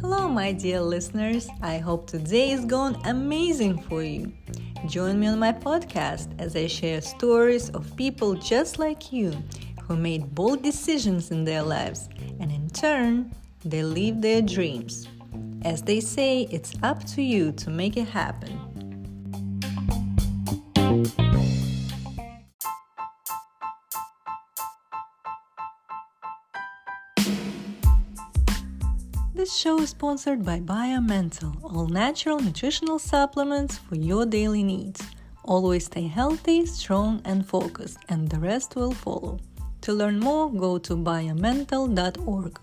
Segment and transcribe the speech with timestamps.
[0.00, 1.48] Hello, my dear listeners.
[1.62, 4.32] I hope today is going amazing for you.
[4.86, 9.32] Join me on my podcast as I share stories of people just like you
[9.82, 13.34] who made bold decisions in their lives and in turn,
[13.64, 15.08] they live their dreams.
[15.62, 18.65] As they say, it's up to you to make it happen.
[29.56, 35.00] This show is sponsored by BioMental, all natural nutritional supplements for your daily needs.
[35.44, 39.40] Always stay healthy, strong, and focused, and the rest will follow.
[39.80, 42.60] To learn more, go to biomental.org.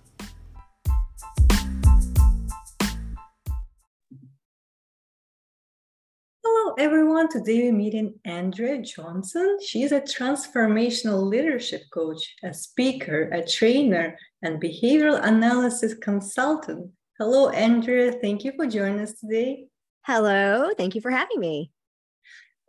[6.65, 7.27] Hello, everyone.
[7.27, 9.57] Today we're meeting Andrea Johnson.
[9.67, 16.89] She is a transformational leadership coach, a speaker, a trainer, and behavioral analysis consultant.
[17.19, 18.13] Hello, Andrea.
[18.13, 19.65] Thank you for joining us today.
[20.05, 20.69] Hello.
[20.77, 21.69] Thank you for having me.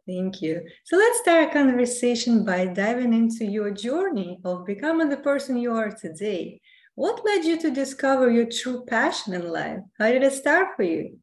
[0.08, 0.62] Thank you.
[0.82, 5.72] So let's start a conversation by diving into your journey of becoming the person you
[5.72, 6.60] are today.
[6.96, 9.78] What led you to discover your true passion in life?
[10.00, 11.20] How did it start for you?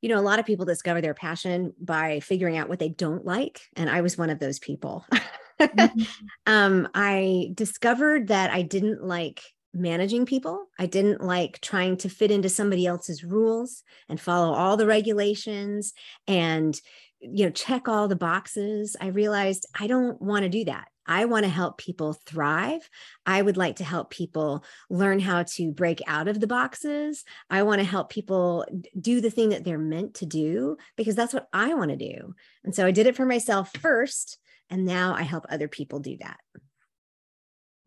[0.00, 3.24] You know, a lot of people discover their passion by figuring out what they don't
[3.24, 3.60] like.
[3.76, 5.04] And I was one of those people.
[5.60, 6.02] mm-hmm.
[6.46, 9.42] um, I discovered that I didn't like
[9.74, 10.66] managing people.
[10.78, 15.92] I didn't like trying to fit into somebody else's rules and follow all the regulations
[16.26, 16.78] and
[17.20, 18.96] you know check all the boxes.
[19.00, 20.88] I realized I don't want to do that.
[21.08, 22.88] I want to help people thrive.
[23.24, 27.24] I would like to help people learn how to break out of the boxes.
[27.48, 28.66] I want to help people
[29.00, 32.34] do the thing that they're meant to do because that's what I want to do.
[32.62, 34.38] And so I did it for myself first.
[34.70, 36.36] And now I help other people do that.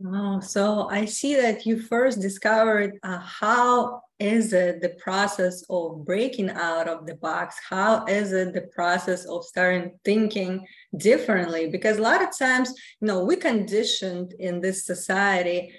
[0.06, 6.06] Oh, so I see that you first discovered uh, how is it the process of
[6.06, 7.56] breaking out of the box?
[7.68, 11.70] How is it the process of starting thinking differently?
[11.70, 15.74] Because a lot of times, you know, we conditioned in this society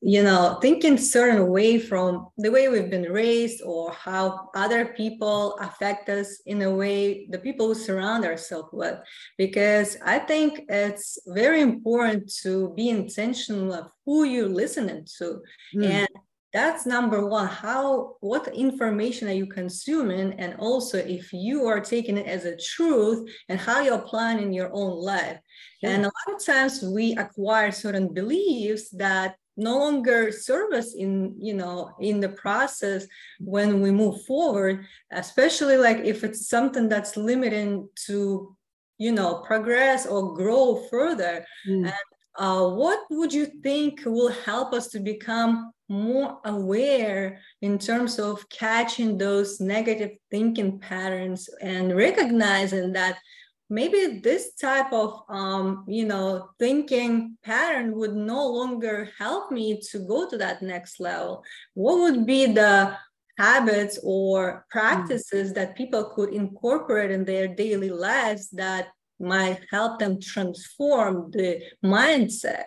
[0.00, 5.56] you know thinking certain way from the way we've been raised or how other people
[5.60, 8.96] affect us in a way the people who surround ourselves with
[9.38, 15.40] because i think it's very important to be intentional of who you're listening to
[15.74, 15.84] mm.
[15.84, 16.08] and
[16.52, 22.16] that's number one how what information are you consuming and also if you are taking
[22.16, 25.38] it as a truth and how you're applying in your own life
[25.82, 25.90] yeah.
[25.90, 31.34] and a lot of times we acquire certain beliefs that no longer serve us in
[31.38, 33.06] you know in the process
[33.40, 38.56] when we move forward especially like if it's something that's limiting to
[38.98, 41.84] you know progress or grow further mm.
[41.84, 42.08] and
[42.38, 48.48] uh, what would you think will help us to become more aware in terms of
[48.48, 53.18] catching those negative thinking patterns and recognizing that
[53.70, 59.98] maybe this type of um, you know thinking pattern would no longer help me to
[60.00, 61.42] go to that next level
[61.74, 62.96] what would be the
[63.36, 65.54] habits or practices mm.
[65.54, 68.88] that people could incorporate in their daily lives that
[69.20, 72.64] might help them transform the mindset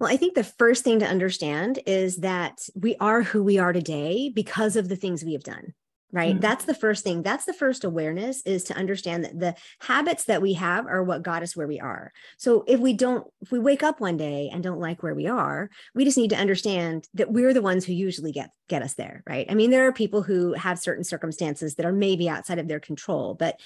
[0.00, 3.72] well, I think the first thing to understand is that we are who we are
[3.72, 5.72] today because of the things we have done
[6.14, 6.34] right?
[6.34, 6.40] Mm-hmm.
[6.40, 7.22] that's the first thing.
[7.22, 11.24] That's the first awareness is to understand that the habits that we have are what
[11.24, 12.12] got us where we are.
[12.38, 15.26] So if we don't if we wake up one day and don't like where we
[15.26, 18.94] are we just need to understand that we're the ones who usually get get us
[18.94, 19.46] there right?
[19.50, 22.80] I mean there are people who have certain circumstances that are maybe outside of their
[22.80, 23.58] control but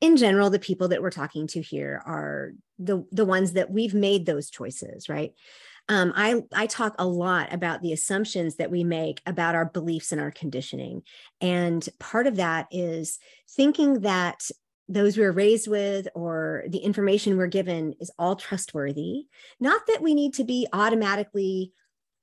[0.00, 3.94] in general the people that we're talking to here are the the ones that we've
[3.94, 5.32] made those choices right
[5.88, 10.12] um, I, I talk a lot about the assumptions that we make about our beliefs
[10.12, 11.02] and our conditioning.
[11.40, 13.18] And part of that is
[13.50, 14.40] thinking that
[14.88, 19.26] those we are raised with or the information we're given is all trustworthy.
[19.60, 21.72] Not that we need to be automatically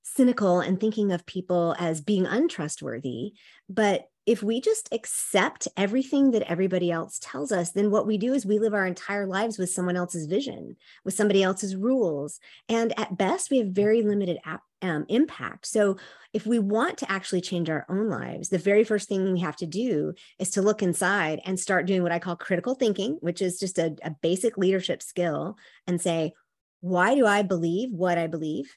[0.04, 3.34] cynical and thinking of people as being untrustworthy,
[3.68, 8.34] but if we just accept everything that everybody else tells us, then what we do
[8.34, 12.40] is we live our entire lives with someone else's vision, with somebody else's rules.
[12.70, 15.66] And at best, we have very limited ap- um, impact.
[15.66, 15.98] So,
[16.34, 19.58] if we want to actually change our own lives, the very first thing we have
[19.58, 23.42] to do is to look inside and start doing what I call critical thinking, which
[23.42, 26.34] is just a, a basic leadership skill, and say,
[26.82, 28.76] why do I believe what I believe?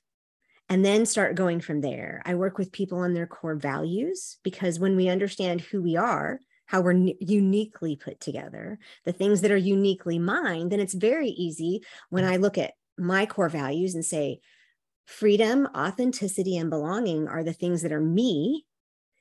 [0.68, 2.22] And then start going from there.
[2.24, 6.40] I work with people on their core values because when we understand who we are,
[6.66, 11.82] how we're uniquely put together, the things that are uniquely mine, then it's very easy
[12.10, 14.40] when I look at my core values and say,
[15.06, 18.66] freedom, authenticity, and belonging are the things that are me.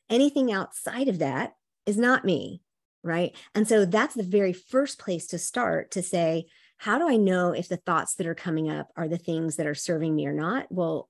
[0.09, 1.53] Anything outside of that
[1.85, 2.61] is not me.
[3.03, 3.35] Right.
[3.53, 6.47] And so that's the very first place to start to say,
[6.77, 9.67] how do I know if the thoughts that are coming up are the things that
[9.67, 10.65] are serving me or not?
[10.71, 11.07] Well,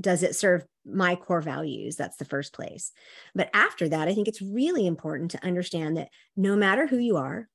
[0.00, 1.96] does it serve my core values?
[1.96, 2.92] That's the first place.
[3.34, 7.16] But after that, I think it's really important to understand that no matter who you
[7.16, 7.48] are,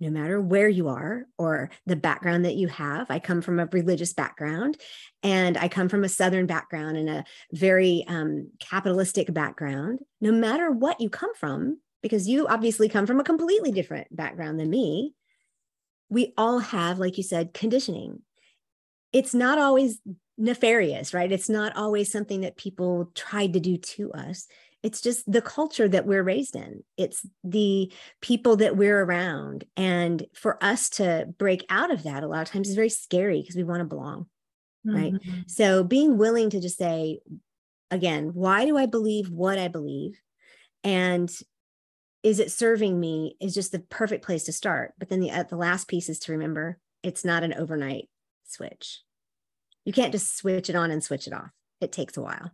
[0.00, 3.10] no matter where you are or the background that you have.
[3.10, 4.76] I come from a religious background
[5.22, 10.00] and I come from a Southern background and a very um, capitalistic background.
[10.20, 14.60] No matter what you come from, because you obviously come from a completely different background
[14.60, 15.14] than me,
[16.08, 18.20] we all have, like you said, conditioning.
[19.12, 19.98] It's not always
[20.38, 21.30] nefarious, right?
[21.30, 24.46] It's not always something that people tried to do to us.
[24.82, 26.84] It's just the culture that we're raised in.
[26.96, 29.64] It's the people that we're around.
[29.76, 33.40] And for us to break out of that, a lot of times is very scary
[33.40, 34.26] because we want to belong,
[34.84, 35.14] right?
[35.14, 35.40] Mm-hmm.
[35.48, 37.20] So being willing to just say,
[37.90, 40.20] again, why do I believe what I believe?
[40.84, 41.30] And
[42.22, 44.94] is it serving me is just the perfect place to start.
[44.98, 48.08] But then the, uh, the last piece is to remember it's not an overnight
[48.44, 49.00] switch
[49.86, 51.50] you can't just switch it on and switch it off.
[51.80, 52.50] It takes a while.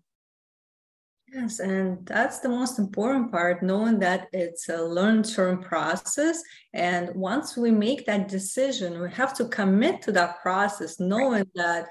[1.32, 6.42] Yes, and that's the most important part, knowing that it's a long term process.
[6.74, 11.88] And once we make that decision, we have to commit to that process, knowing that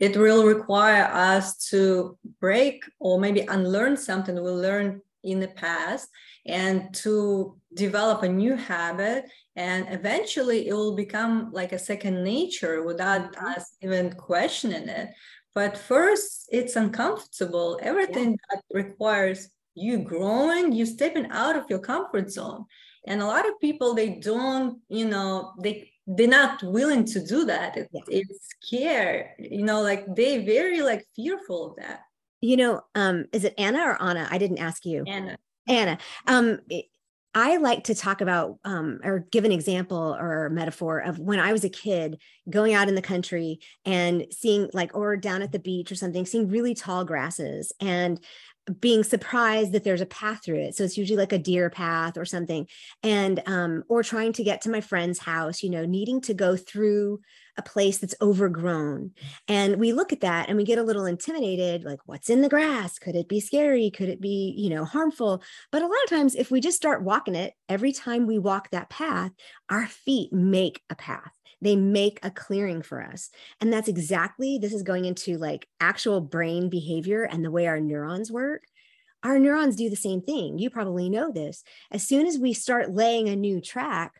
[0.00, 6.10] it will require us to break or maybe unlearn something we learned in the past
[6.44, 9.24] and to develop a new habit
[9.56, 13.46] and eventually it will become like a second nature without mm-hmm.
[13.46, 15.10] us even questioning it.
[15.54, 17.78] But first it's uncomfortable.
[17.82, 18.36] Everything yeah.
[18.50, 22.64] that requires you growing you stepping out of your comfort zone.
[23.06, 27.44] And a lot of people they don't you know they they're not willing to do
[27.46, 27.76] that.
[27.76, 28.00] It, yeah.
[28.08, 32.00] it's scared you know like they very like fearful of that.
[32.40, 34.26] You know um is it anna or anna?
[34.30, 35.04] I didn't ask you.
[35.06, 35.36] Anna.
[35.66, 36.58] Anna, um,
[37.34, 41.52] I like to talk about um, or give an example or metaphor of when I
[41.52, 45.58] was a kid going out in the country and seeing, like, or down at the
[45.58, 48.20] beach or something, seeing really tall grasses and
[48.80, 50.76] being surprised that there's a path through it.
[50.76, 52.68] So it's usually like a deer path or something.
[53.02, 56.56] And, um, or trying to get to my friend's house, you know, needing to go
[56.56, 57.20] through
[57.56, 59.12] a place that's overgrown.
[59.48, 62.48] And we look at that and we get a little intimidated like, what's in the
[62.48, 62.98] grass?
[62.98, 63.90] Could it be scary?
[63.90, 65.42] Could it be, you know, harmful?
[65.70, 68.70] But a lot of times, if we just start walking it, every time we walk
[68.70, 69.32] that path,
[69.70, 73.30] our feet make a path they make a clearing for us
[73.60, 77.80] and that's exactly this is going into like actual brain behavior and the way our
[77.80, 78.62] neurons work
[79.22, 82.92] our neurons do the same thing you probably know this as soon as we start
[82.92, 84.12] laying a new track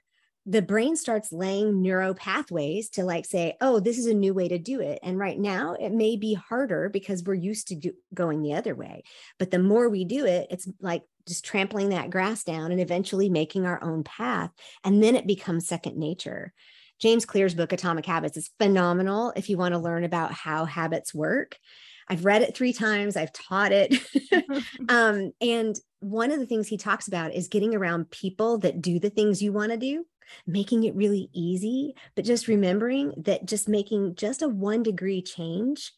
[0.46, 4.48] the brain starts laying neuro pathways to like say, oh, this is a new way
[4.48, 4.98] to do it.
[5.02, 8.74] And right now it may be harder because we're used to do, going the other
[8.74, 9.04] way.
[9.38, 13.30] But the more we do it, it's like just trampling that grass down and eventually
[13.30, 14.50] making our own path.
[14.84, 16.52] And then it becomes second nature.
[17.00, 21.14] James Clear's book, Atomic Habits, is phenomenal if you want to learn about how habits
[21.14, 21.56] work.
[22.06, 23.98] I've read it three times, I've taught it.
[24.90, 28.98] um, and one of the things he talks about is getting around people that do
[28.98, 30.04] the things you want to do
[30.46, 35.92] making it really easy, but just remembering that just making just a one degree change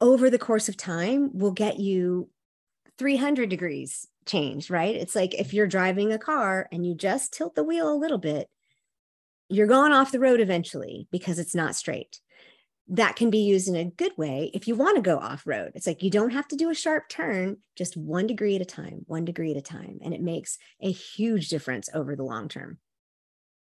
[0.00, 2.28] over the course of time will get you
[2.98, 4.94] 300 degrees change, right?
[4.94, 8.18] It's like if you're driving a car and you just tilt the wheel a little
[8.18, 8.48] bit,
[9.48, 12.20] you're going off the road eventually because it's not straight.
[12.88, 15.72] That can be used in a good way if you want to go off road.
[15.74, 18.66] It's like you don't have to do a sharp turn, just one degree at a
[18.66, 19.98] time, one degree at a time.
[20.02, 22.78] And it makes a huge difference over the long term.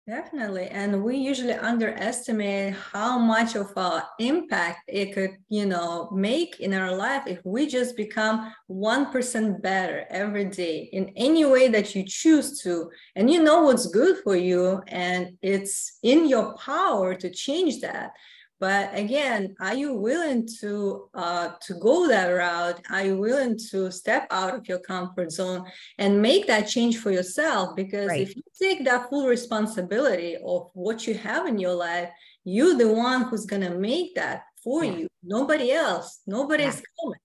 [0.07, 0.67] Definitely.
[0.67, 6.73] And we usually underestimate how much of an impact it could, you know, make in
[6.73, 12.05] our life if we just become 1% better every day in any way that you
[12.07, 12.89] choose to.
[13.17, 18.11] And you know what's good for you, and it's in your power to change that
[18.59, 22.81] but again are you willing to uh, to go that route?
[22.89, 25.65] Are you willing to step out of your comfort zone
[25.97, 27.75] and make that change for yourself?
[27.75, 28.21] Because right.
[28.21, 32.09] if you take that full responsibility of what you have in your life
[32.43, 34.91] you're the one who's going to make that for yeah.
[34.93, 35.07] you.
[35.21, 36.21] Nobody else.
[36.25, 36.81] Nobody's yeah.
[37.01, 37.19] coming.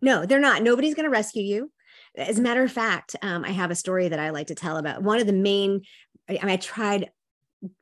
[0.00, 0.62] No they're not.
[0.62, 1.72] Nobody's going to rescue you.
[2.16, 4.76] As a matter of fact um, i have a story that i like to tell
[4.76, 5.02] about.
[5.02, 5.82] One of the main
[6.28, 7.10] I, mean, I tried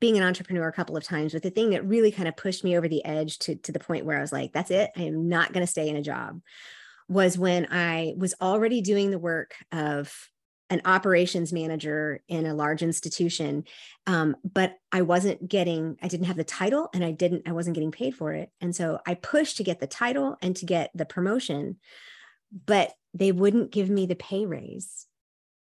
[0.01, 2.65] being an entrepreneur a couple of times, but the thing that really kind of pushed
[2.65, 5.03] me over the edge to, to the point where I was like, that's it, I
[5.03, 6.41] am not going to stay in a job,
[7.09, 10.15] was when I was already doing the work of
[10.73, 13.65] an operations manager in a large institution
[14.07, 17.75] um, but i wasn't getting i didn't have the title and i didn't i wasn't
[17.75, 18.51] getting paid for it.
[18.59, 21.77] And so i pushed to get the title and to get the promotion
[22.67, 25.07] but they wouldn't give me the pay raise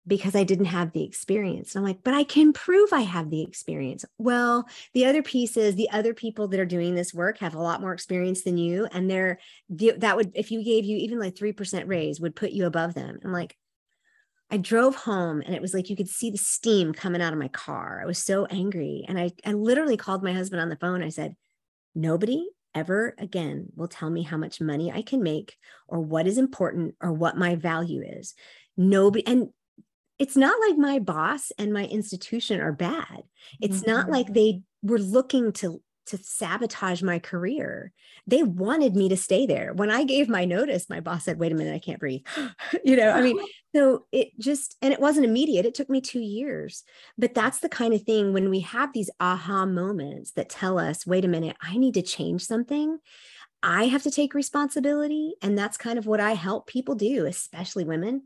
[0.07, 1.75] because I didn't have the experience.
[1.75, 4.05] And I'm like, but I can prove I have the experience.
[4.19, 7.63] Well, the other piece is the other people that are doing this work have a
[7.63, 8.87] lot more experience than you.
[8.93, 12.67] And they're that would, if you gave you even like 3% raise, would put you
[12.67, 13.19] above them.
[13.25, 13.57] I'm like,
[14.49, 17.39] I drove home and it was like you could see the steam coming out of
[17.39, 18.01] my car.
[18.01, 19.05] I was so angry.
[19.09, 21.03] And I, I literally called my husband on the phone.
[21.03, 21.35] I said,
[21.97, 25.57] nobody ever again will tell me how much money I can make
[25.89, 28.35] or what is important or what my value is.
[28.77, 29.49] Nobody, and
[30.18, 33.23] it's not like my boss and my institution are bad.
[33.61, 33.90] It's mm-hmm.
[33.90, 37.92] not like they were looking to to sabotage my career.
[38.28, 39.73] They wanted me to stay there.
[39.75, 42.23] When I gave my notice, my boss said, "Wait a minute, I can't breathe."
[42.85, 43.38] you know, I mean,
[43.75, 45.66] so it just and it wasn't immediate.
[45.66, 46.85] It took me 2 years.
[47.18, 51.06] But that's the kind of thing when we have these aha moments that tell us,
[51.06, 52.99] "Wait a minute, I need to change something."
[53.62, 55.35] I have to take responsibility.
[55.42, 58.23] And that's kind of what I help people do, especially women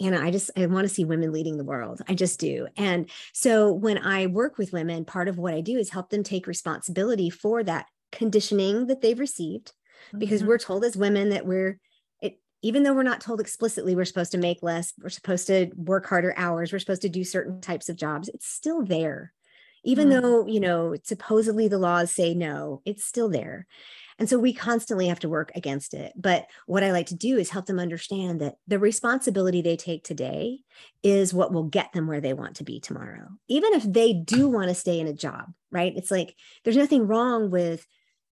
[0.00, 2.00] Anna, I just I want to see women leading the world.
[2.08, 2.68] I just do.
[2.76, 6.22] And so when I work with women, part of what I do is help them
[6.22, 9.72] take responsibility for that conditioning that they've received
[10.16, 10.48] because mm-hmm.
[10.48, 11.78] we're told as women that we're
[12.20, 15.70] it even though we're not told explicitly we're supposed to make less, we're supposed to
[15.76, 19.32] work harder hours, we're supposed to do certain types of jobs, it's still there.
[19.84, 20.22] Even mm-hmm.
[20.22, 23.66] though, you know, supposedly the laws say no, it's still there.
[24.22, 26.12] And so we constantly have to work against it.
[26.14, 30.04] But what I like to do is help them understand that the responsibility they take
[30.04, 30.60] today
[31.02, 33.26] is what will get them where they want to be tomorrow.
[33.48, 34.52] Even if they do mm.
[34.52, 35.92] want to stay in a job, right?
[35.96, 37.84] It's like there's nothing wrong with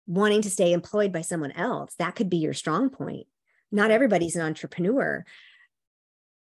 [0.08, 1.94] wanting to stay employed by someone else.
[2.00, 3.28] That could be your strong point.
[3.70, 5.26] Not everybody's an entrepreneur,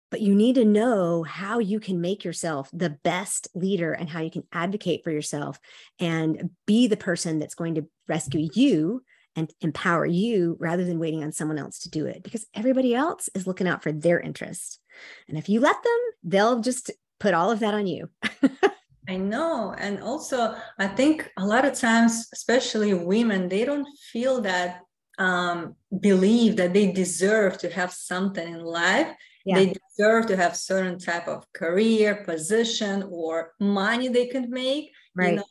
[0.10, 4.22] but you need to know how you can make yourself the best leader and how
[4.22, 5.60] you can advocate for yourself
[6.00, 9.04] and be the person that's going to rescue you
[9.36, 13.30] and empower you rather than waiting on someone else to do it because everybody else
[13.34, 14.80] is looking out for their interest.
[15.28, 18.10] And if you let them, they'll just put all of that on you.
[19.08, 19.76] I know.
[19.78, 24.82] And also, I think a lot of times, especially women, they don't feel that
[25.20, 29.08] um, believe that they deserve to have something in life.
[29.46, 29.56] Yeah.
[29.56, 34.92] They deserve to have certain type of career, position, or money they can make.
[35.16, 35.32] Right.
[35.32, 35.46] You know?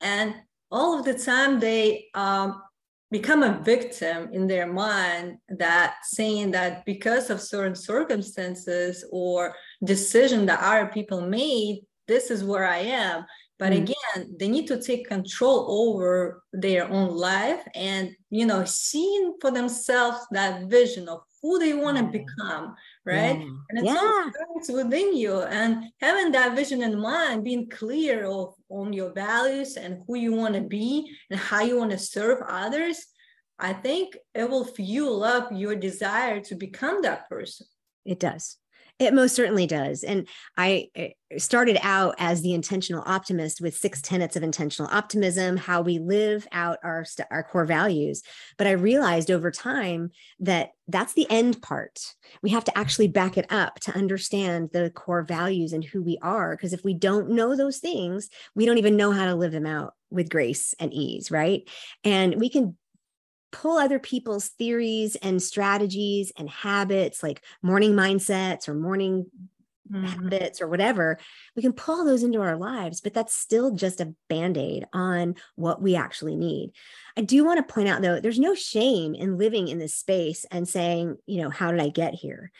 [0.00, 0.34] And
[0.70, 2.60] all of the time, they um,
[3.10, 10.46] become a victim in their mind that saying that because of certain circumstances or decision
[10.46, 13.24] that other people made this is where i am
[13.58, 13.82] but mm.
[13.82, 19.50] again they need to take control over their own life and you know seeing for
[19.50, 22.24] themselves that vision of who they want to yeah.
[22.24, 23.46] become right yeah.
[23.68, 24.30] and it's yeah.
[24.30, 29.76] starts within you and having that vision in mind being clear of on your values
[29.76, 33.06] and who you want to be and how you want to serve others
[33.58, 37.66] i think it will fuel up your desire to become that person.
[38.04, 38.58] It does
[38.98, 40.02] it most certainly does.
[40.02, 40.26] And
[40.56, 45.82] I eh, started out as the intentional optimist with six tenets of intentional optimism, how
[45.82, 48.22] we live out our our core values.
[48.56, 52.00] But I realized over time that that's the end part.
[52.42, 56.18] We have to actually back it up to understand the core values and who we
[56.22, 59.52] are because if we don't know those things, we don't even know how to live
[59.52, 61.68] them out with grace and ease, right?
[62.04, 62.76] And we can
[63.56, 69.26] pull other people's theories and strategies and habits like morning mindsets or morning
[69.90, 70.04] mm-hmm.
[70.04, 71.18] habits or whatever
[71.54, 75.80] we can pull those into our lives but that's still just a band-aid on what
[75.80, 76.70] we actually need
[77.16, 80.44] i do want to point out though there's no shame in living in this space
[80.50, 82.50] and saying you know how did i get here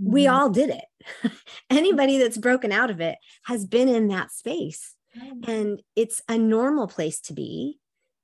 [0.00, 0.12] mm-hmm.
[0.12, 1.32] we all did it
[1.70, 5.50] anybody that's broken out of it has been in that space mm-hmm.
[5.50, 7.78] and it's a normal place to be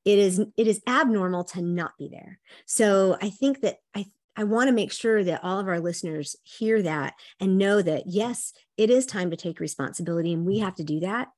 [0.04, 4.04] it is it is abnormal to not be there so i think that i
[4.36, 8.04] i want to make sure that all of our listeners hear that and know that
[8.06, 11.28] yes it is time to take responsibility and we have to do that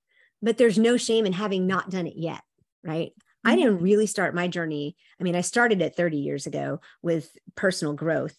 [0.42, 2.42] but there's no shame in having not done it yet
[2.84, 3.50] right mm-hmm.
[3.50, 7.30] i didn't really start my journey i mean i started it 30 years ago with
[7.54, 8.36] personal growth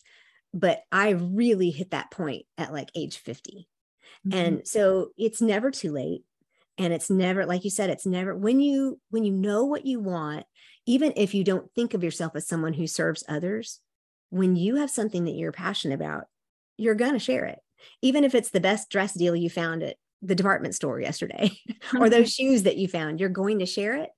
[0.53, 3.67] but i really hit that point at like age 50
[4.27, 4.37] mm-hmm.
[4.37, 6.23] and so it's never too late
[6.77, 9.99] and it's never like you said it's never when you when you know what you
[9.99, 10.45] want
[10.85, 13.79] even if you don't think of yourself as someone who serves others
[14.29, 16.25] when you have something that you're passionate about
[16.77, 17.59] you're going to share it.
[18.01, 21.51] Even if it's the best dress deal you found at the department store yesterday
[21.99, 22.49] or those mm-hmm.
[22.49, 24.09] shoes that you found you're going to share it.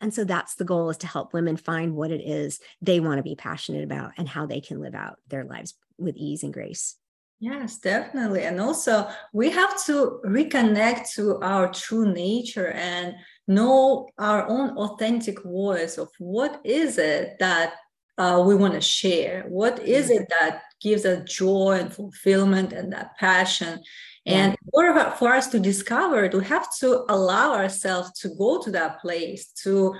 [0.00, 3.18] And so that's the goal is to help women find what it is they want
[3.18, 6.52] to be passionate about and how they can live out their lives with ease and
[6.52, 6.96] grace
[7.40, 8.44] Yes, definitely.
[8.44, 13.14] And also, we have to reconnect to our true nature and
[13.46, 17.74] know our own authentic voice of what is it that
[18.16, 19.44] uh, we want to share?
[19.48, 20.22] What is mm-hmm.
[20.22, 23.82] it that gives us joy and fulfillment and that passion?
[24.26, 25.10] And yeah.
[25.16, 29.48] for us to discover it, we have to allow ourselves to go to that place,
[29.64, 29.94] to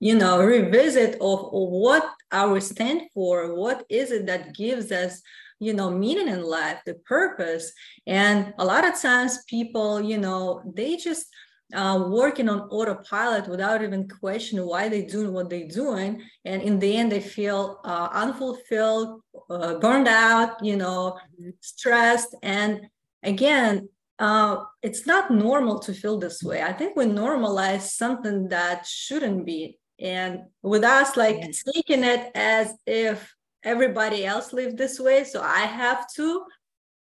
[0.00, 5.22] you know, revisit of, of what our stand for, what is it that gives us
[5.62, 7.72] you know meaning in life the purpose
[8.06, 11.26] and a lot of times people you know they just
[11.72, 16.22] uh, working on autopilot without even questioning why they're doing what they're doing.
[16.44, 21.18] And in the end, they feel uh, unfulfilled, uh, burned out, you know,
[21.60, 22.36] stressed.
[22.42, 22.88] And
[23.22, 23.88] again,
[24.18, 26.62] uh, it's not normal to feel this way.
[26.62, 29.78] I think we normalize something that shouldn't be.
[29.98, 31.62] And with us, like yes.
[31.74, 36.44] taking it as if everybody else lived this way, so I have to,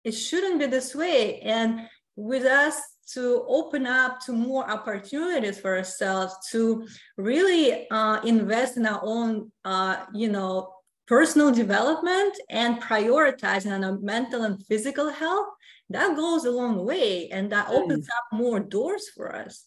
[0.03, 1.39] it shouldn't be this way.
[1.39, 1.81] And
[2.15, 2.81] with us
[3.13, 6.85] to open up to more opportunities for ourselves to
[7.15, 10.73] really uh, invest in our own uh, you know
[11.07, 15.47] personal development and prioritizing our mental and physical health
[15.89, 17.71] that goes a long way and that mm.
[17.71, 19.65] opens up more doors for us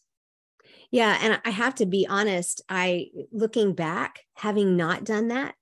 [0.91, 5.55] yeah and i have to be honest i looking back having not done that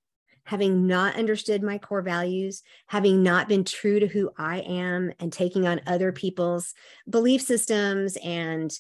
[0.49, 5.31] having not understood my core values, having not been true to who I am, and
[5.31, 6.73] taking on other people's
[7.07, 8.73] belief systems and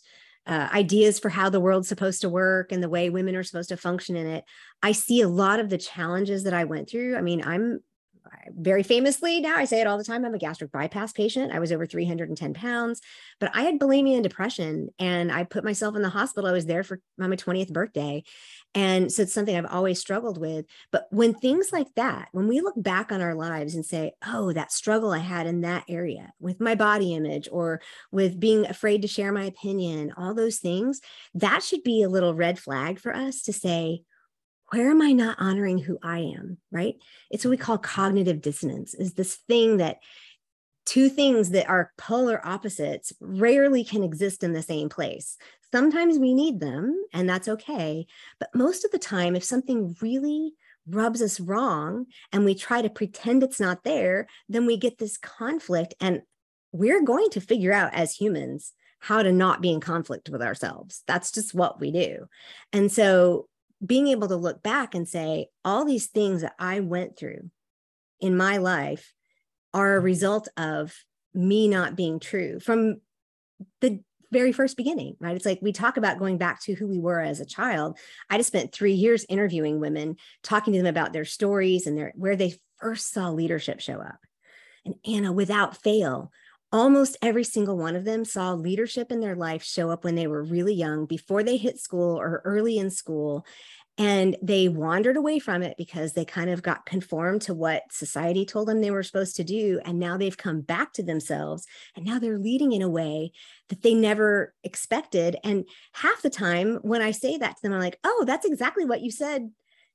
[0.46, 3.68] uh, ideas for how the world's supposed to work and the way women are supposed
[3.68, 4.44] to function in it.
[4.82, 7.16] I see a lot of the challenges that I went through.
[7.16, 7.80] I mean, I'm
[8.50, 11.52] very famously now i say it all the time i'm a gastric bypass patient.
[11.52, 13.00] I was over 310 pounds
[13.40, 16.48] but i had bulimia and depression and i put myself in the hospital.
[16.48, 18.22] I was there for my 20th birthday
[18.74, 20.66] and so it's something i've always struggled with.
[20.92, 24.52] But when things like that when we look back on our lives and say oh
[24.52, 27.80] that struggle i had in that area with my body image or
[28.10, 31.00] with being afraid to share my opinion all those things
[31.34, 34.02] that should be a little red flag for us to say
[34.70, 36.58] where am I not honoring who I am?
[36.70, 36.96] Right.
[37.30, 39.98] It's what we call cognitive dissonance, is this thing that
[40.86, 45.36] two things that are polar opposites rarely can exist in the same place.
[45.70, 48.06] Sometimes we need them, and that's okay.
[48.40, 50.54] But most of the time, if something really
[50.88, 55.18] rubs us wrong and we try to pretend it's not there, then we get this
[55.18, 55.92] conflict.
[56.00, 56.22] And
[56.72, 61.02] we're going to figure out as humans how to not be in conflict with ourselves.
[61.06, 62.26] That's just what we do.
[62.72, 63.48] And so
[63.84, 67.50] being able to look back and say, all these things that I went through
[68.20, 69.12] in my life
[69.72, 70.06] are a mm-hmm.
[70.06, 70.94] result of
[71.34, 73.00] me not being true from
[73.80, 75.36] the very first beginning, right?
[75.36, 77.98] It's like we talk about going back to who we were as a child.
[78.28, 82.12] I just spent three years interviewing women, talking to them about their stories and their
[82.14, 84.18] where they first saw leadership show up.
[84.84, 86.30] And Anna, without fail,
[86.72, 90.26] almost every single one of them saw leadership in their life show up when they
[90.26, 93.46] were really young, before they hit school or early in school.
[94.00, 98.46] And they wandered away from it because they kind of got conformed to what society
[98.46, 99.80] told them they were supposed to do.
[99.84, 103.32] And now they've come back to themselves and now they're leading in a way
[103.70, 105.36] that they never expected.
[105.42, 108.84] And half the time when I say that to them, I'm like, oh, that's exactly
[108.84, 109.50] what you said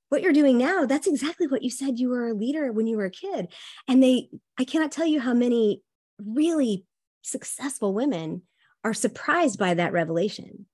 [0.09, 2.97] what you're doing now that's exactly what you said you were a leader when you
[2.97, 3.47] were a kid
[3.87, 5.81] and they i cannot tell you how many
[6.19, 6.85] really
[7.21, 8.43] successful women
[8.83, 10.65] are surprised by that revelation.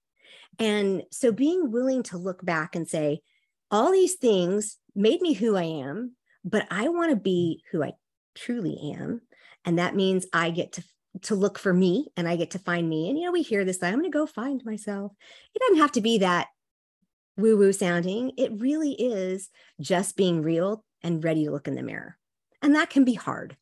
[0.58, 3.22] And so being willing to look back and say,
[3.72, 7.94] all these things made me who I am, but I want to be who I
[8.36, 9.22] truly am.
[9.64, 10.84] And that means I get to
[11.24, 13.10] to look for me and I get to find me.
[13.10, 15.12] And you know, we hear this, I'm going to go find myself.
[15.56, 16.48] It doesn't have to be that
[17.38, 18.32] woo woo sounding.
[18.38, 19.50] It really is
[19.82, 22.18] just being real and ready to look in the mirror.
[22.62, 23.58] And that can be hard.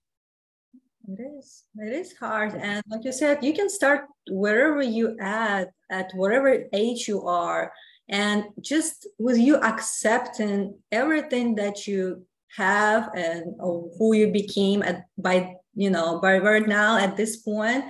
[1.07, 1.63] It is.
[1.77, 2.53] It is hard.
[2.55, 7.71] And like you said, you can start wherever you at, at whatever age you are.
[8.09, 12.25] And just with you accepting everything that you
[12.57, 17.85] have and who you became at by you know by right now at this point,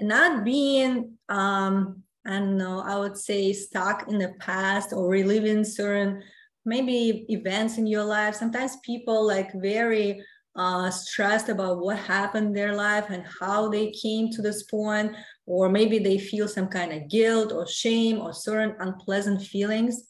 [0.00, 5.64] not being um I don't know, I would say stuck in the past or reliving
[5.64, 6.22] certain
[6.64, 8.36] maybe events in your life.
[8.36, 10.24] Sometimes people like very
[10.56, 15.12] uh, stressed about what happened in their life and how they came to this point,
[15.46, 20.08] or maybe they feel some kind of guilt or shame or certain unpleasant feelings.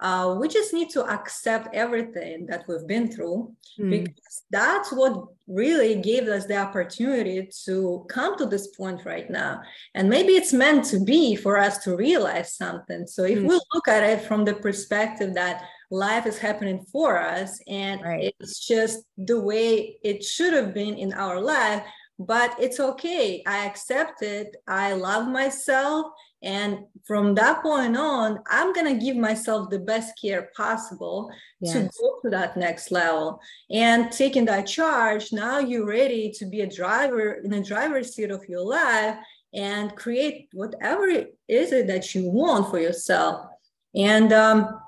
[0.00, 3.88] Uh, we just need to accept everything that we've been through mm.
[3.88, 9.62] because that's what really gave us the opportunity to come to this point right now.
[9.94, 13.06] And maybe it's meant to be for us to realize something.
[13.06, 13.48] So if mm.
[13.48, 18.34] we look at it from the perspective that life is happening for us and right.
[18.40, 21.84] it's just the way it should have been in our life
[22.26, 23.42] but it's okay.
[23.46, 24.56] I accept it.
[24.68, 26.06] I love myself.
[26.42, 31.72] And from that point on, I'm going to give myself the best care possible yes.
[31.74, 33.40] to go to that next level.
[33.70, 38.30] And taking that charge, now you're ready to be a driver in a driver's seat
[38.30, 39.16] of your life
[39.54, 43.46] and create whatever it is it that you want for yourself.
[43.94, 44.80] And um,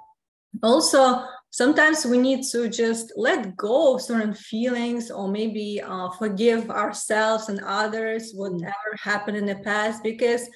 [0.62, 6.68] also, sometimes we need to just let go of certain feelings or maybe uh, forgive
[6.68, 8.38] ourselves and others mm.
[8.38, 10.48] whatever happened in the past because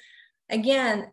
[0.51, 1.07] again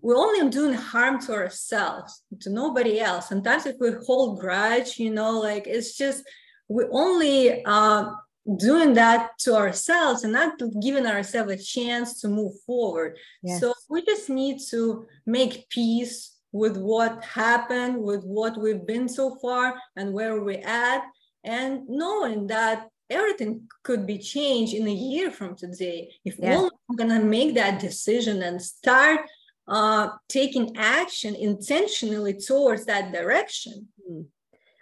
[0.00, 5.10] we're only doing harm to ourselves to nobody else sometimes if we hold grudge you
[5.10, 6.24] know like it's just
[6.68, 8.12] we only uh,
[8.56, 13.60] doing that to ourselves and not giving ourselves a chance to move forward yes.
[13.60, 19.36] so we just need to make peace with what happened, with what we've been so
[19.36, 21.02] far, and where we're at,
[21.44, 26.10] and knowing that everything could be changed in a year from today.
[26.24, 26.68] If yeah.
[26.88, 29.20] we're going to make that decision and start
[29.68, 33.88] uh, taking action intentionally towards that direction.
[34.06, 34.22] Hmm.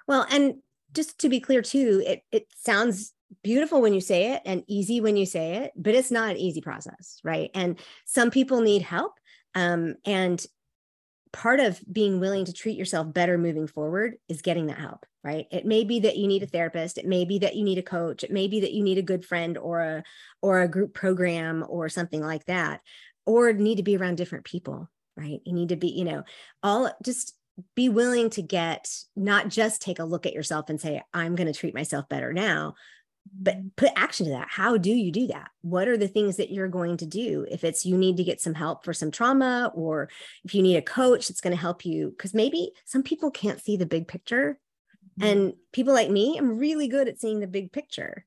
[0.06, 0.54] Well, and
[0.92, 5.00] just to be clear too, it it sounds beautiful when you say it and easy
[5.00, 7.50] when you say it, but it's not an easy process, right?
[7.54, 9.12] And some people need help.
[9.54, 10.44] Um, and
[11.32, 15.46] part of being willing to treat yourself better moving forward is getting that help right?
[15.50, 16.56] It may be that you need a mm-hmm.
[16.56, 16.96] therapist.
[16.96, 18.24] It may be that you need a coach.
[18.24, 20.02] It may be that you need a good friend or a
[20.40, 22.80] or a group program or something like that
[23.26, 25.40] or need to be around different people right?
[25.44, 26.24] You need to be you know
[26.62, 27.36] all just
[27.76, 31.46] be willing to get not just take a look at yourself and say i'm going
[31.46, 32.74] to treat myself better now
[33.32, 34.48] but put action to that.
[34.50, 35.50] How do you do that?
[35.62, 37.46] What are the things that you're going to do?
[37.50, 40.08] If it's you need to get some help for some trauma or
[40.44, 43.60] if you need a coach that's going to help you because maybe some people can't
[43.60, 44.58] see the big picture.
[45.18, 45.28] Mm-hmm.
[45.28, 48.24] and people like me i'm really good at seeing the big picture.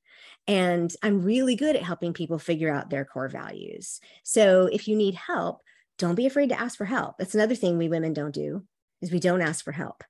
[0.48, 4.02] And i'm really good at helping people figure out their core values.
[4.24, 5.62] So if you need help
[5.98, 7.18] don't be afraid to ask for help.
[7.18, 8.64] That's another thing we women don't do
[9.02, 10.04] is we don't ask for help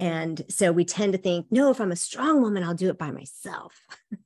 [0.00, 2.98] and so we tend to think, no, if I'm a strong woman, I'll do it
[2.98, 3.78] by myself.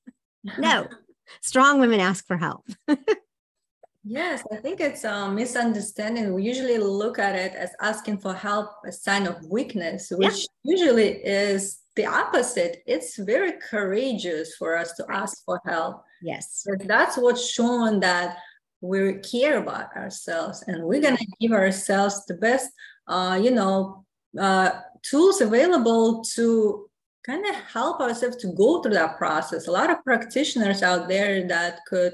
[0.58, 0.86] no,
[1.40, 2.66] strong women ask for help.
[4.04, 6.32] yes, I think it's a misunderstanding.
[6.34, 10.76] We usually look at it as asking for help a sign of weakness, which yeah.
[10.76, 12.82] usually is the opposite.
[12.86, 16.04] It's very courageous for us to ask for help.
[16.22, 16.66] Yes.
[16.84, 18.38] that's what's shown that
[18.80, 22.70] we care about ourselves and we're going to give ourselves the best,
[23.08, 24.04] uh, you know,
[24.38, 24.70] uh,
[25.10, 26.88] tools available to
[27.24, 29.66] kind of help ourselves to go through that process.
[29.66, 32.12] A lot of practitioners out there that could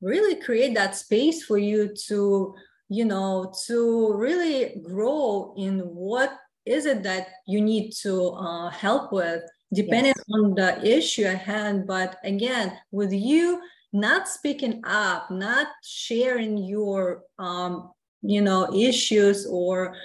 [0.00, 2.54] really create that space for you to,
[2.88, 9.12] you know, to really grow in what is it that you need to uh, help
[9.12, 10.24] with, depending yes.
[10.34, 11.86] on the issue at hand.
[11.86, 13.60] But again, with you
[13.92, 19.96] not speaking up, not sharing your, um, you know, issues or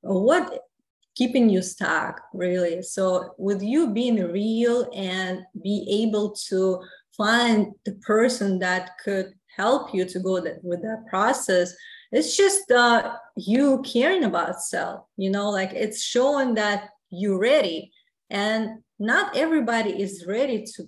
[0.00, 0.60] what
[1.14, 2.82] keeping you stuck really.
[2.82, 6.82] So with you being real and be able to
[7.16, 11.72] find the person that could help you to go that, with that process
[12.10, 17.92] it's just uh, you caring about self you know like it's showing that you're ready.
[18.30, 20.84] And not everybody is ready to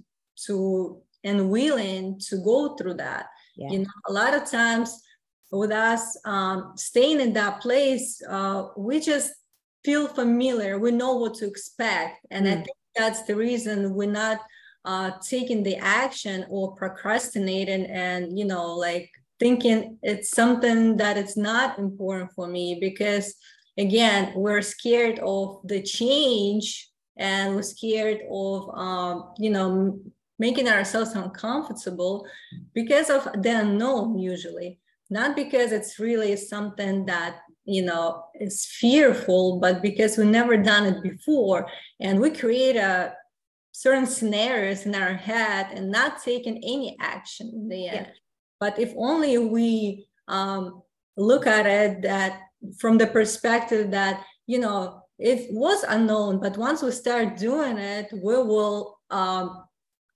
[0.47, 3.27] to and willing to go through that.
[3.57, 3.71] Yeah.
[3.71, 5.03] you know a lot of times
[5.51, 9.33] with us um, staying in that place uh, we just
[9.87, 12.51] feel familiar we know what to expect and mm.
[12.51, 12.63] i hmm.
[12.65, 14.39] think that's the reason we're not
[14.85, 21.37] uh, taking the action or procrastinating and you know like thinking it's something that it's
[21.37, 23.35] not important for me because
[23.79, 29.99] again we're scared of the change and we're scared of um, you know
[30.39, 32.27] making ourselves uncomfortable
[32.75, 34.79] because of the unknown usually
[35.11, 40.87] not because it's really something that you know is fearful but because we never done
[40.87, 41.67] it before
[42.01, 43.13] and we create a
[43.73, 48.13] certain scenarios in our head and not taking any action in the end yeah.
[48.61, 50.83] but if only we um,
[51.17, 52.41] look at it that
[52.79, 58.09] from the perspective that you know it was unknown but once we start doing it
[58.13, 59.65] we will um,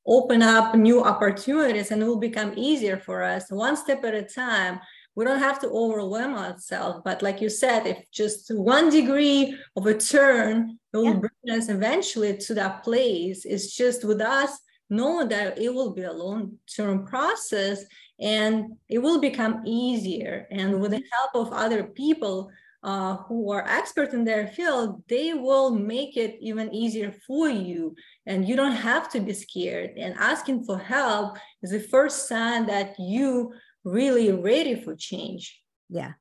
[0.06, 4.22] open up new opportunities and it will become easier for us one step at a
[4.22, 4.80] time
[5.20, 9.84] we don't have to overwhelm ourselves but like you said if just one degree of
[9.84, 11.20] a turn it will yeah.
[11.24, 16.04] bring us eventually to that place it's just with us knowing that it will be
[16.04, 17.84] a long-term process
[18.18, 22.50] and it will become easier and with the help of other people
[22.82, 27.94] uh, who are expert in their field, they will make it even easier for you.
[28.24, 29.98] And you don't have to be scared.
[29.98, 33.52] And asking for help is the first sign that you
[33.84, 35.60] really ready for change.
[35.88, 36.12] Yeah.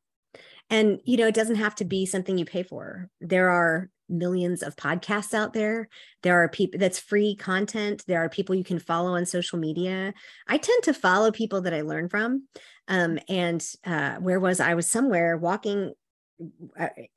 [0.69, 3.09] And you know, it doesn't have to be something you pay for.
[3.19, 5.87] There are millions of podcasts out there.
[6.23, 8.03] There are people that's free content.
[8.07, 10.13] There are people you can follow on social media.
[10.47, 12.47] I tend to follow people that I learn from.
[12.87, 14.71] Um, and uh, where was I?
[14.71, 15.93] I was somewhere walking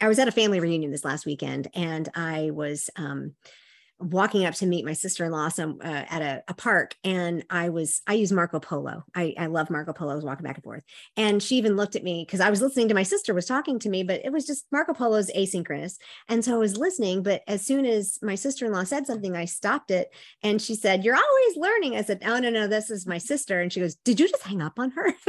[0.01, 3.35] I, was at a family reunion this last weekend and I was um,
[4.03, 8.03] walking up to meet my sister-in-law some uh, at a, a, park and i was
[8.07, 9.05] i use marco polo.
[9.15, 10.85] I, I love marco polo i was walking back and forth.
[11.17, 13.79] And she even looked at me because i was listening to my sister was talking
[13.81, 15.97] to me but it was just marco polo's asynchronous.
[16.29, 19.91] And so i was listening but as soon as my sister-in-law said something i stopped
[19.91, 20.09] it
[20.43, 21.97] and she said you're always learning.
[21.97, 23.61] I said oh no no this is my sister.
[23.61, 25.15] And she goes did you just hang up on her?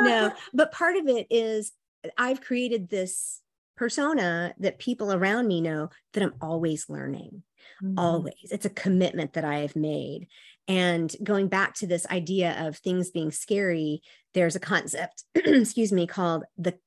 [0.00, 0.32] No.
[0.54, 1.72] But part of it is
[2.16, 3.40] I've created this
[3.76, 7.42] persona that people around me know that I'm always learning.
[7.82, 7.98] Mm-hmm.
[7.98, 8.34] Always.
[8.44, 10.28] It's a commitment that I have made.
[10.68, 14.02] And going back to this idea of things being scary,
[14.34, 16.78] there's a concept, excuse me, called the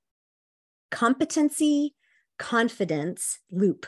[0.91, 1.95] competency
[2.37, 3.85] confidence loop.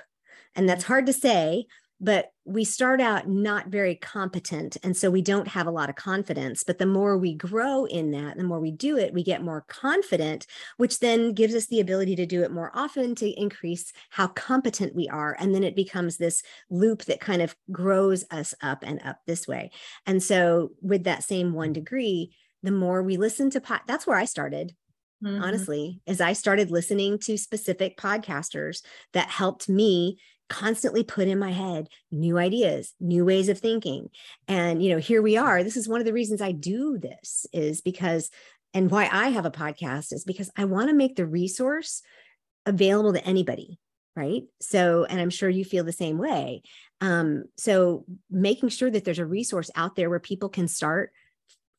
[0.55, 1.65] And that's hard to say,
[2.01, 5.95] but we start out not very competent and so we don't have a lot of
[5.95, 6.63] confidence.
[6.63, 9.63] But the more we grow in that the more we do it we get more
[9.67, 14.27] confident which then gives us the ability to do it more often to increase how
[14.27, 15.37] competent we are.
[15.39, 19.47] And then it becomes this loop that kind of grows us up and up this
[19.47, 19.71] way.
[20.07, 22.31] And so with that same one degree
[22.63, 24.75] the more we listen to pod, that's where i started
[25.23, 25.43] Mm-hmm.
[25.43, 28.81] honestly, as I started listening to specific podcasters
[29.13, 30.17] that helped me
[30.51, 34.09] constantly put in my head new ideas new ways of thinking
[34.49, 37.45] and you know here we are this is one of the reasons i do this
[37.53, 38.29] is because
[38.73, 42.01] and why i have a podcast is because i want to make the resource
[42.65, 43.79] available to anybody
[44.17, 46.61] right so and i'm sure you feel the same way
[46.99, 51.13] um, so making sure that there's a resource out there where people can start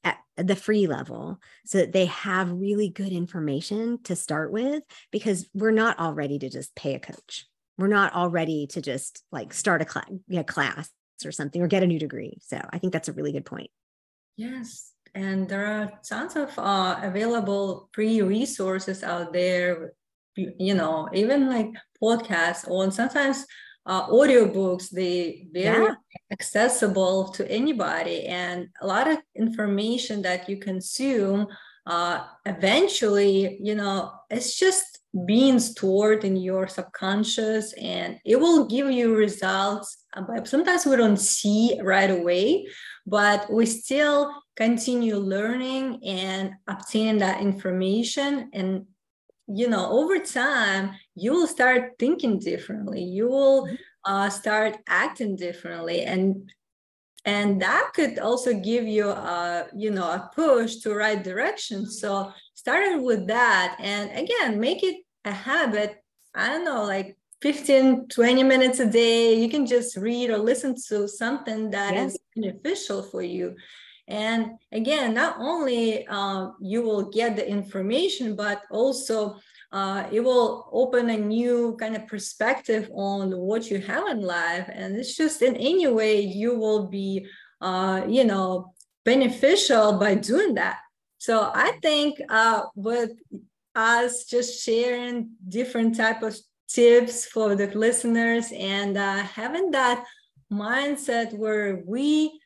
[0.04, 5.48] at the free level so that they have really good information to start with because
[5.54, 7.46] we're not all ready to just pay a coach
[7.78, 10.90] we're not all ready to just like start a class, a class
[11.24, 12.38] or something or get a new degree.
[12.40, 13.70] So I think that's a really good point.
[14.36, 14.92] Yes.
[15.14, 19.92] And there are tons of uh, available free resources out there,
[20.36, 21.68] you know, even like
[22.02, 23.44] podcasts or sometimes
[23.86, 25.94] uh, audiobooks, they very yeah.
[26.30, 31.48] accessible to anybody and a lot of information that you consume
[31.86, 38.90] uh, eventually, you know, it's just being stored in your subconscious and it will give
[38.90, 42.66] you results but sometimes we don't see right away
[43.06, 48.86] but we still continue learning and obtaining that information and
[49.48, 53.02] you know over time you will start thinking differently.
[53.02, 53.74] You will mm-hmm.
[54.04, 56.02] uh, start acting differently.
[56.02, 56.50] And
[57.24, 61.86] and that could also give you a you know a push to right direction.
[61.86, 63.76] So started with that.
[63.78, 66.02] And again make it a habit.
[66.34, 69.34] I don't know like 15 20 minutes a day.
[69.34, 72.14] You can just read or listen to something that yes.
[72.14, 73.56] is beneficial for you
[74.08, 79.36] and again not only uh, you will get the information but also
[79.72, 84.68] uh, it will open a new kind of perspective on what you have in life.
[84.70, 87.26] And it's just in any way you will be
[87.60, 90.78] uh, you know beneficial by doing that.
[91.18, 93.12] So i think uh, with
[93.74, 96.36] us just sharing different type of
[96.68, 100.04] tips for the listeners and uh, having that
[100.52, 102.40] mindset where we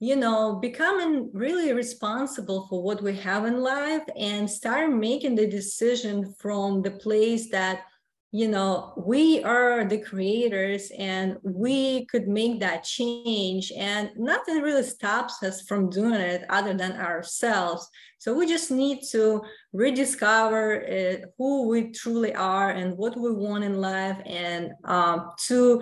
[0.00, 5.46] you know becoming really responsible for what we have in life and start making the
[5.46, 7.82] decision from the place that
[8.30, 13.72] you know we are the creators and we could make that change.
[13.76, 17.88] And nothing really stops us from doing it other than ourselves.
[18.18, 23.64] So we just need to rediscover uh, who we truly are and what we want
[23.64, 25.80] in life and um, to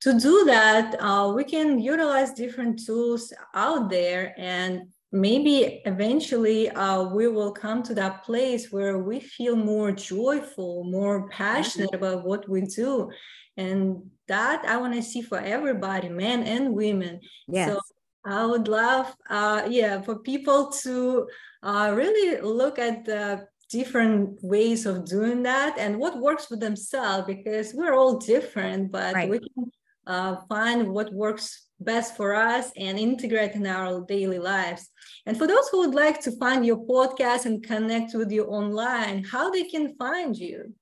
[0.00, 4.82] to do that uh, we can utilize different tools out there and
[5.12, 11.28] maybe eventually uh, we will come to that place where we feel more joyful, more
[11.28, 12.04] passionate mm-hmm.
[12.04, 13.10] about what we do.
[13.56, 17.20] And that I want to see for everybody, men and women.
[17.48, 17.70] Yes.
[17.70, 17.80] So
[18.26, 21.26] I would love, uh, yeah, for people to
[21.62, 27.26] uh, really look at the different ways of doing that and what works for themselves
[27.26, 29.30] because we're all different, but right.
[29.30, 29.70] we can
[30.06, 34.88] uh, find what works best for us and integrate in our daily lives.
[35.26, 39.24] And for those who would like to find your podcast and connect with you online,
[39.24, 40.72] how they can find you?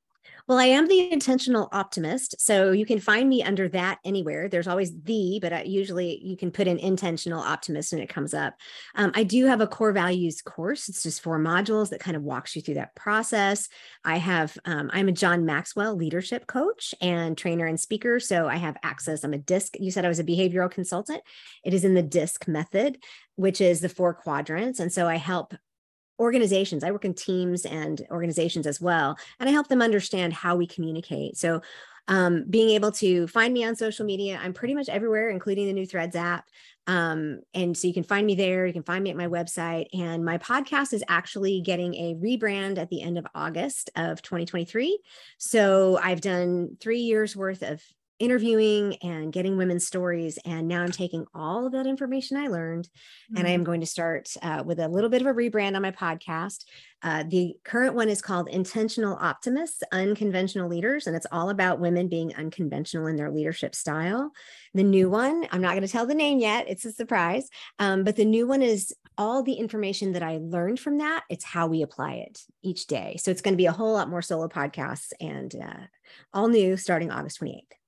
[0.46, 2.38] Well, I am the intentional optimist.
[2.38, 4.46] So you can find me under that anywhere.
[4.46, 8.34] There's always the, but I, usually you can put in intentional optimist and it comes
[8.34, 8.54] up.
[8.94, 10.90] Um, I do have a core values course.
[10.90, 13.70] It's just four modules that kind of walks you through that process.
[14.04, 18.20] I have, um, I'm a John Maxwell leadership coach and trainer and speaker.
[18.20, 19.24] So I have access.
[19.24, 19.76] I'm a DISC.
[19.80, 21.22] You said I was a behavioral consultant.
[21.64, 22.98] It is in the DISC method,
[23.36, 24.78] which is the four quadrants.
[24.78, 25.54] And so I help
[26.18, 26.84] organizations.
[26.84, 30.66] I work in teams and organizations as well, and I help them understand how we
[30.66, 31.36] communicate.
[31.36, 31.60] So,
[32.06, 35.72] um, being able to find me on social media, I'm pretty much everywhere, including the
[35.72, 36.46] new Threads app.
[36.86, 38.66] Um, and so you can find me there.
[38.66, 39.86] You can find me at my website.
[39.94, 44.98] And my podcast is actually getting a rebrand at the end of August of 2023.
[45.38, 47.82] So I've done three years worth of
[48.18, 50.38] interviewing and getting women's stories.
[50.44, 53.38] And now I'm taking all of that information I learned mm-hmm.
[53.38, 53.66] and I am mm-hmm.
[53.66, 56.64] going to start uh, with a little bit of a rebrand on my podcast.
[57.02, 62.08] Uh, the current one is called Intentional Optimists, Unconventional Leaders, and it's all about women
[62.08, 64.30] being unconventional in their leadership style.
[64.72, 68.04] The new one, I'm not going to tell the name yet, it's a surprise, um,
[68.04, 71.24] but the new one is all the information that I learned from that.
[71.28, 73.16] It's how we apply it each day.
[73.18, 75.84] So it's going to be a whole lot more solo podcasts and uh,
[76.32, 77.83] all new starting August 28th.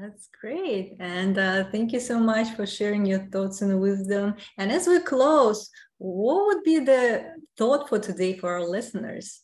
[0.00, 0.96] That's great.
[0.98, 4.34] And uh, thank you so much for sharing your thoughts and wisdom.
[4.58, 9.42] And as we close, what would be the thought for today for our listeners?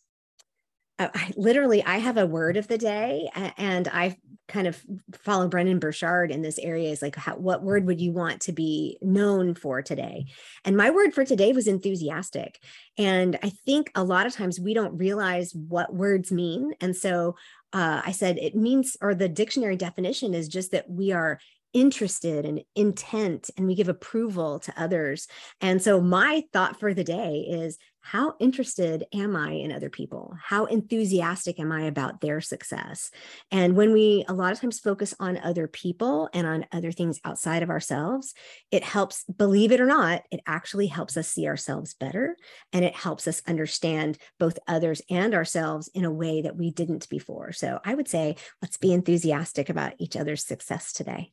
[0.99, 4.17] Uh, I, literally, I have a word of the day, and I
[4.49, 4.83] kind of
[5.15, 6.91] follow Brendon Burchard in this area.
[6.91, 10.27] Is like, how, what word would you want to be known for today?
[10.65, 12.59] And my word for today was enthusiastic.
[12.99, 16.75] And I think a lot of times we don't realize what words mean.
[16.81, 17.37] And so
[17.73, 21.39] uh, I said it means, or the dictionary definition is just that we are
[21.73, 25.29] interested and intent and we give approval to others.
[25.61, 30.35] And so my thought for the day is how interested am I in other people?
[30.43, 33.11] How enthusiastic am I about their success?
[33.51, 37.21] And when we a lot of times focus on other people and on other things
[37.25, 38.35] outside of ourselves,
[38.71, 42.37] it helps, believe it or not, it actually helps us see ourselves better.
[42.73, 47.09] And it helps us understand both others and ourselves in a way that we didn't
[47.09, 47.53] before.
[47.53, 51.33] So I would say, let's be enthusiastic about each other's success today.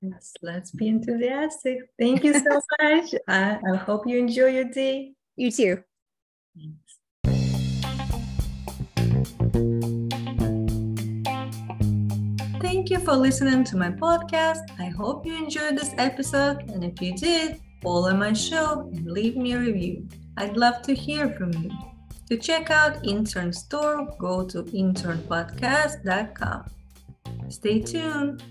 [0.00, 1.78] Yes, let's be enthusiastic.
[1.96, 3.14] Thank you so much.
[3.28, 5.12] I, I hope you enjoy your day.
[5.36, 5.84] You too.
[12.60, 14.68] Thank you for listening to my podcast.
[14.78, 16.70] I hope you enjoyed this episode.
[16.70, 20.06] And if you did, follow my show and leave me a review.
[20.36, 21.70] I'd love to hear from you.
[22.28, 26.64] To check out Intern Store, go to internpodcast.com.
[27.48, 28.42] Stay tuned.